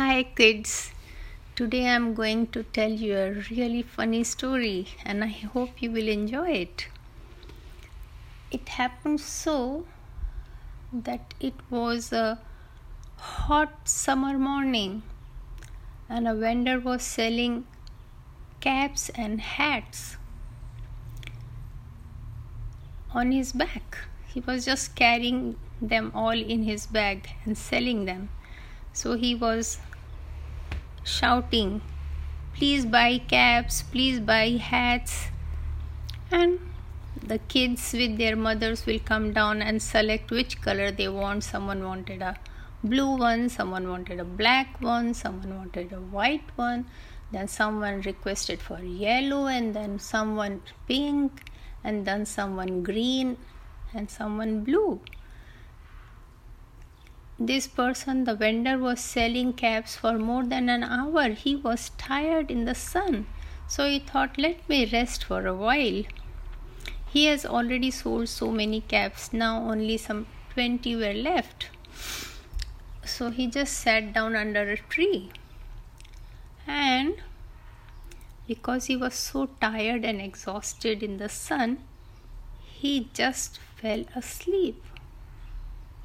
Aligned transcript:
Hi, 0.00 0.22
kids. 0.22 0.92
Today 1.54 1.86
I'm 1.86 2.14
going 2.14 2.46
to 2.52 2.62
tell 2.62 2.90
you 2.90 3.18
a 3.18 3.32
really 3.50 3.82
funny 3.82 4.24
story, 4.24 4.86
and 5.04 5.22
I 5.22 5.26
hope 5.54 5.82
you 5.82 5.90
will 5.90 6.08
enjoy 6.08 6.52
it. 6.52 6.86
It 8.50 8.70
happened 8.76 9.20
so 9.20 9.84
that 10.90 11.34
it 11.38 11.52
was 11.68 12.14
a 12.14 12.40
hot 13.16 13.86
summer 13.86 14.38
morning, 14.38 15.02
and 16.08 16.26
a 16.26 16.34
vendor 16.34 16.80
was 16.80 17.02
selling 17.02 17.66
caps 18.60 19.10
and 19.10 19.38
hats 19.42 20.16
on 23.12 23.32
his 23.32 23.52
back. 23.52 23.98
He 24.28 24.40
was 24.40 24.64
just 24.64 24.94
carrying 24.94 25.56
them 25.82 26.10
all 26.14 26.42
in 26.56 26.62
his 26.62 26.86
bag 26.86 27.28
and 27.44 27.58
selling 27.58 28.06
them. 28.06 28.30
So 28.94 29.14
he 29.14 29.34
was 29.36 29.78
shouting, 31.10 31.80
Please 32.54 32.84
buy 32.84 33.18
caps, 33.18 33.82
please 33.82 34.20
buy 34.20 34.50
hats. 34.50 35.28
And 36.30 36.58
the 37.22 37.38
kids 37.38 37.92
with 37.92 38.18
their 38.18 38.36
mothers 38.36 38.86
will 38.86 38.98
come 38.98 39.32
down 39.32 39.62
and 39.62 39.82
select 39.82 40.30
which 40.30 40.60
color 40.60 40.90
they 40.90 41.08
want. 41.08 41.44
Someone 41.44 41.84
wanted 41.84 42.22
a 42.22 42.36
blue 42.84 43.16
one, 43.16 43.48
someone 43.48 43.88
wanted 43.88 44.20
a 44.20 44.24
black 44.24 44.80
one, 44.80 45.14
someone 45.14 45.56
wanted 45.56 45.92
a 45.92 46.00
white 46.00 46.50
one, 46.56 46.86
then 47.32 47.48
someone 47.48 48.02
requested 48.02 48.60
for 48.60 48.80
yellow, 48.80 49.46
and 49.46 49.74
then 49.74 49.98
someone 49.98 50.62
pink, 50.86 51.50
and 51.84 52.04
then 52.04 52.26
someone 52.26 52.82
green, 52.82 53.36
and 53.94 54.10
someone 54.10 54.64
blue 54.64 55.00
this 57.40 57.66
person, 57.66 58.24
the 58.24 58.34
vendor, 58.34 58.76
was 58.76 59.00
selling 59.00 59.54
caps 59.54 59.96
for 59.96 60.18
more 60.18 60.44
than 60.44 60.68
an 60.68 60.84
hour. 60.84 61.30
He 61.30 61.56
was 61.56 61.90
tired 61.96 62.50
in 62.50 62.66
the 62.66 62.74
sun, 62.74 63.26
so 63.66 63.88
he 63.88 63.98
thought, 63.98 64.36
let 64.36 64.68
me 64.68 64.84
rest 64.84 65.24
for 65.24 65.46
a 65.46 65.54
while. 65.54 66.02
He 67.08 67.24
has 67.24 67.46
already 67.46 67.90
sold 67.90 68.28
so 68.28 68.50
many 68.50 68.82
caps, 68.82 69.32
now 69.32 69.70
only 69.70 69.96
some 69.96 70.26
20 70.52 70.94
were 70.96 71.14
left. 71.14 71.70
So 73.04 73.30
he 73.30 73.46
just 73.46 73.72
sat 73.72 74.12
down 74.12 74.36
under 74.36 74.70
a 74.70 74.76
tree. 74.76 75.30
And 76.66 77.14
because 78.46 78.84
he 78.84 78.96
was 78.96 79.14
so 79.14 79.48
tired 79.62 80.04
and 80.04 80.20
exhausted 80.20 81.02
in 81.02 81.16
the 81.16 81.30
sun, 81.30 81.78
he 82.62 83.08
just 83.14 83.58
fell 83.80 84.04
asleep. 84.14 84.84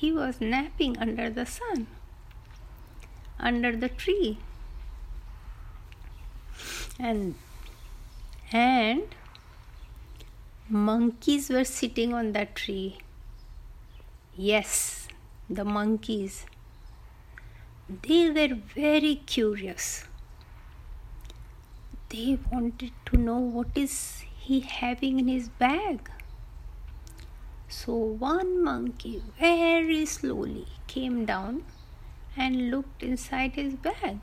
He 0.00 0.12
was 0.12 0.40
napping 0.40 0.96
under 0.96 1.28
the 1.28 1.44
sun, 1.44 1.86
under 3.38 3.76
the 3.76 3.90
tree. 3.90 4.38
And 6.98 7.34
and 8.50 9.14
monkeys 10.70 11.50
were 11.50 11.64
sitting 11.64 12.14
on 12.14 12.32
that 12.32 12.54
tree. 12.54 12.96
Yes, 14.34 15.08
the 15.50 15.66
monkeys. 15.66 16.46
They 17.90 18.30
were 18.30 18.56
very 18.74 19.16
curious. 19.26 20.04
They 22.08 22.38
wanted 22.50 22.92
to 23.04 23.18
know 23.18 23.38
what 23.38 23.76
is 23.76 24.24
he 24.38 24.60
having 24.60 25.18
in 25.18 25.28
his 25.28 25.50
bag. 25.50 26.10
So 27.72 27.94
one 27.94 28.64
monkey 28.64 29.22
very 29.38 30.04
slowly 30.04 30.66
came 30.88 31.24
down 31.24 31.62
and 32.36 32.68
looked 32.68 33.00
inside 33.00 33.52
his 33.52 33.74
bag 33.74 34.18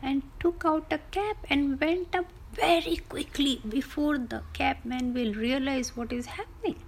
and 0.00 0.22
took 0.40 0.64
out 0.64 0.90
a 0.90 0.98
cap 1.10 1.36
and 1.50 1.78
went 1.78 2.16
up 2.16 2.24
very 2.54 2.96
quickly 2.96 3.60
before 3.68 4.16
the 4.16 4.42
cabman 4.54 5.12
will 5.12 5.34
realize 5.34 5.94
what 5.94 6.10
is 6.10 6.24
happening. 6.24 6.82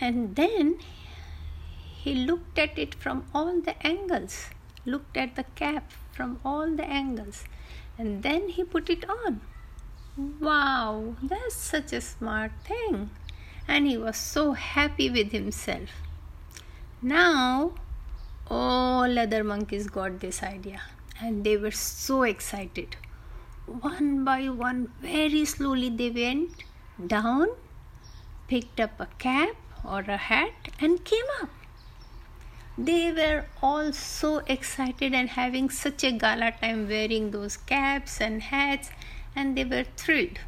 And 0.00 0.34
then 0.34 0.78
he 2.02 2.14
looked 2.14 2.58
at 2.58 2.78
it 2.78 2.94
from 2.94 3.26
all 3.34 3.60
the 3.60 3.86
angles, 3.86 4.46
looked 4.86 5.18
at 5.18 5.36
the 5.36 5.44
cap 5.56 5.92
from 6.10 6.40
all 6.42 6.70
the 6.70 6.86
angles, 6.86 7.44
and 7.98 8.22
then 8.22 8.48
he 8.48 8.64
put 8.64 8.88
it 8.88 9.04
on. 9.10 9.42
Wow, 10.40 11.16
that's 11.22 11.54
such 11.54 11.92
a 11.92 12.00
smart 12.00 12.52
thing 12.64 13.10
and 13.74 13.86
he 13.88 13.96
was 13.96 14.18
so 14.18 14.52
happy 14.52 15.08
with 15.08 15.32
himself. 15.32 15.92
Now, 17.00 17.72
all 18.46 19.18
other 19.18 19.42
monkeys 19.42 19.86
got 19.86 20.20
this 20.20 20.42
idea 20.42 20.82
and 21.20 21.42
they 21.42 21.56
were 21.56 21.70
so 21.70 22.22
excited. 22.24 22.96
One 23.66 24.24
by 24.24 24.50
one, 24.50 24.92
very 25.00 25.44
slowly, 25.46 25.88
they 25.88 26.10
went 26.10 26.64
down, 27.06 27.48
picked 28.46 28.78
up 28.78 29.00
a 29.00 29.06
cap 29.18 29.56
or 29.84 30.00
a 30.00 30.16
hat, 30.16 30.70
and 30.78 31.02
came 31.04 31.32
up. 31.40 31.48
They 32.76 33.12
were 33.12 33.46
all 33.62 33.92
so 33.92 34.38
excited 34.46 35.14
and 35.14 35.30
having 35.30 35.70
such 35.70 36.04
a 36.04 36.12
gala 36.12 36.52
time 36.60 36.88
wearing 36.88 37.30
those 37.30 37.56
caps 37.56 38.20
and 38.20 38.42
hats, 38.42 38.90
and 39.34 39.56
they 39.56 39.64
were 39.64 39.84
thrilled. 39.96 40.40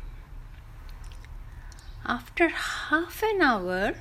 After 2.06 2.48
half 2.48 3.22
an 3.22 3.40
hour, 3.40 3.94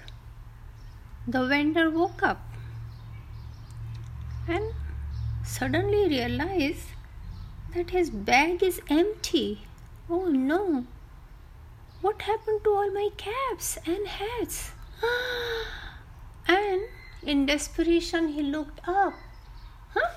the 1.25 1.45
vendor 1.47 1.89
woke 1.89 2.21
up 2.21 2.41
and 4.45 4.73
suddenly 5.45 6.09
realized 6.09 6.89
that 7.73 7.91
his 7.91 8.09
bag 8.09 8.61
is 8.61 8.81
empty. 8.89 9.61
Oh 10.09 10.27
no! 10.27 10.85
What 12.01 12.23
happened 12.23 12.65
to 12.65 12.71
all 12.71 12.91
my 12.91 13.07
caps 13.15 13.77
and 13.85 14.05
hats? 14.05 14.71
and 16.47 16.81
in 17.23 17.45
desperation, 17.45 18.33
he 18.33 18.43
looked 18.43 18.85
up. 18.85 19.13
Huh? 19.93 20.11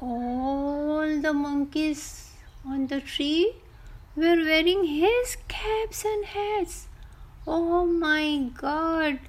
All 0.00 1.20
the 1.20 1.32
monkeys 1.32 2.32
on 2.66 2.88
the 2.88 3.00
tree 3.00 3.54
were 4.18 4.42
wearing 4.50 4.84
his 4.84 5.36
caps 5.48 6.04
and 6.04 6.24
hats. 6.26 6.88
Oh 7.46 7.86
my 7.86 8.50
god, 8.56 9.20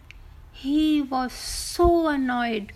he 0.51 1.01
was 1.01 1.31
so 1.31 2.07
annoyed. 2.07 2.73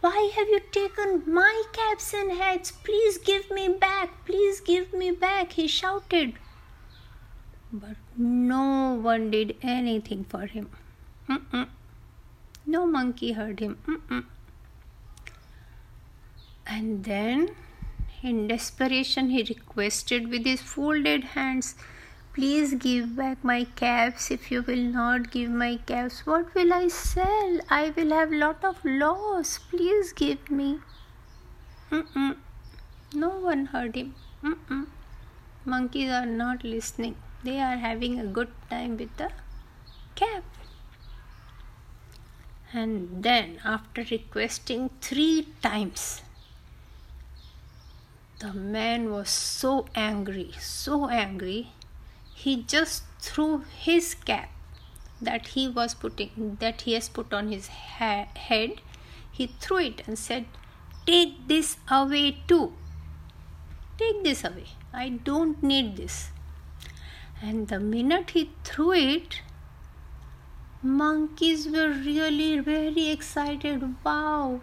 Why 0.00 0.30
have 0.36 0.48
you 0.48 0.60
taken 0.70 1.22
my 1.26 1.62
caps 1.72 2.12
and 2.14 2.32
hats? 2.32 2.72
Please 2.72 3.18
give 3.18 3.50
me 3.50 3.68
back, 3.68 4.24
please 4.26 4.60
give 4.60 4.92
me 4.92 5.10
back, 5.10 5.52
he 5.52 5.66
shouted. 5.66 6.34
But 7.72 7.96
no 8.16 8.94
one 8.94 9.30
did 9.30 9.56
anything 9.62 10.24
for 10.24 10.46
him. 10.46 10.70
Mm-mm. 11.28 11.68
No 12.66 12.86
monkey 12.86 13.32
heard 13.32 13.60
him. 13.60 13.78
Mm-mm. 13.86 14.24
And 16.66 17.04
then 17.04 17.50
in 18.24 18.48
desperation, 18.48 19.28
he 19.30 19.42
requested 19.42 20.28
with 20.28 20.44
his 20.44 20.62
folded 20.62 21.24
hands, 21.36 21.74
Please 22.34 22.74
give 22.74 23.14
back 23.14 23.44
my 23.44 23.62
caps. 23.76 24.28
If 24.28 24.50
you 24.50 24.62
will 24.62 24.82
not 24.94 25.30
give 25.30 25.50
my 25.50 25.76
caps, 25.86 26.26
what 26.26 26.52
will 26.52 26.72
I 26.72 26.88
sell? 26.88 27.60
I 27.70 27.90
will 27.96 28.10
have 28.10 28.32
lot 28.32 28.64
of 28.64 28.84
loss. 28.84 29.58
Please 29.58 30.12
give 30.12 30.50
me. 30.50 30.80
Mm-mm. 31.92 32.36
No 33.12 33.28
one 33.28 33.66
heard 33.66 33.94
him. 33.94 34.16
Mm-mm. 34.42 34.86
Monkeys 35.64 36.10
are 36.10 36.26
not 36.26 36.64
listening. 36.64 37.14
They 37.44 37.60
are 37.60 37.76
having 37.76 38.18
a 38.18 38.26
good 38.26 38.50
time 38.68 38.96
with 38.96 39.16
the 39.16 39.30
cap. 40.16 40.42
And 42.72 43.22
then, 43.22 43.60
after 43.64 44.04
requesting 44.10 44.90
three 45.00 45.46
times, 45.62 46.23
the 48.44 48.52
man 48.52 49.10
was 49.10 49.30
so 49.30 49.86
angry, 49.94 50.50
so 50.60 51.08
angry, 51.08 51.68
he 52.34 52.62
just 52.62 53.04
threw 53.18 53.64
his 53.84 54.14
cap 54.14 54.50
that 55.22 55.46
he 55.54 55.66
was 55.66 55.94
putting 55.94 56.58
that 56.60 56.82
he 56.82 56.92
has 56.92 57.08
put 57.08 57.32
on 57.32 57.48
his 57.50 57.68
ha- 57.68 58.28
head. 58.48 58.82
He 59.32 59.46
threw 59.46 59.78
it 59.78 60.02
and 60.06 60.18
said 60.18 60.44
take 61.06 61.48
this 61.48 61.78
away 61.90 62.42
too. 62.46 62.74
Take 63.96 64.22
this 64.24 64.44
away. 64.44 64.66
I 64.92 65.08
don't 65.30 65.62
need 65.62 65.96
this. 65.96 66.28
And 67.40 67.68
the 67.68 67.80
minute 67.80 68.30
he 68.30 68.50
threw 68.62 68.92
it 68.92 69.40
monkeys 70.82 71.66
were 71.66 71.88
really 71.88 72.58
very 72.58 73.08
excited. 73.08 73.90
Wow 74.04 74.60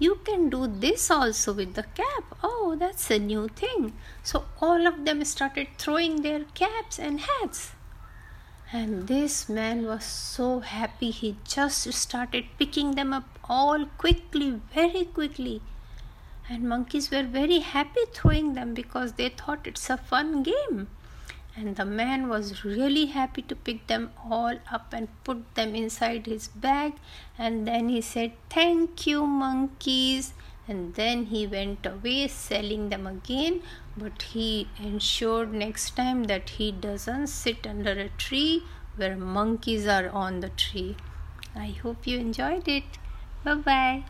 you 0.00 0.18
can 0.24 0.48
do 0.48 0.66
this 0.66 1.10
also 1.10 1.52
with 1.52 1.74
the 1.74 1.82
cap. 1.82 2.38
Oh, 2.42 2.74
that's 2.76 3.10
a 3.10 3.18
new 3.18 3.48
thing. 3.48 3.92
So 4.22 4.46
all 4.60 4.86
of 4.86 5.04
them 5.04 5.24
started 5.24 5.68
throwing 5.76 6.22
their 6.22 6.44
caps 6.54 6.98
and 6.98 7.20
hats. 7.20 7.72
And 8.72 9.08
this 9.08 9.48
man 9.48 9.84
was 9.84 10.04
so 10.04 10.60
happy, 10.60 11.10
he 11.10 11.36
just 11.44 11.92
started 11.92 12.46
picking 12.58 12.92
them 12.94 13.12
up 13.12 13.38
all 13.44 13.84
quickly, 13.98 14.60
very 14.72 15.04
quickly. 15.04 15.60
And 16.48 16.62
monkeys 16.62 17.10
were 17.10 17.24
very 17.24 17.58
happy 17.58 18.00
throwing 18.12 18.54
them 18.54 18.72
because 18.72 19.12
they 19.14 19.28
thought 19.28 19.66
it's 19.66 19.90
a 19.90 19.96
fun 19.96 20.42
game. 20.42 20.88
And 21.56 21.76
the 21.76 21.84
man 21.84 22.28
was 22.28 22.64
really 22.64 23.06
happy 23.06 23.42
to 23.42 23.56
pick 23.56 23.86
them 23.86 24.10
all 24.24 24.54
up 24.72 24.92
and 24.92 25.08
put 25.24 25.54
them 25.54 25.74
inside 25.74 26.26
his 26.26 26.48
bag. 26.48 26.94
And 27.36 27.66
then 27.66 27.88
he 27.88 28.00
said, 28.00 28.32
Thank 28.48 29.06
you, 29.06 29.26
monkeys. 29.26 30.32
And 30.68 30.94
then 30.94 31.26
he 31.26 31.46
went 31.46 31.84
away 31.84 32.28
selling 32.28 32.88
them 32.88 33.06
again. 33.06 33.62
But 33.96 34.22
he 34.22 34.68
ensured 34.78 35.52
next 35.52 35.96
time 35.96 36.24
that 36.24 36.50
he 36.50 36.70
doesn't 36.70 37.26
sit 37.26 37.66
under 37.66 37.92
a 37.92 38.08
tree 38.10 38.62
where 38.96 39.16
monkeys 39.16 39.86
are 39.86 40.08
on 40.10 40.40
the 40.40 40.50
tree. 40.50 40.96
I 41.56 41.74
hope 41.82 42.06
you 42.06 42.18
enjoyed 42.18 42.68
it. 42.68 42.98
Bye 43.42 43.54
bye. 43.54 44.04